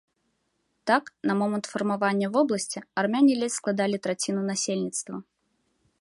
[0.87, 5.15] Так, на момант фармавання вобласці армяне ледзь складалі траціну насельніцтва.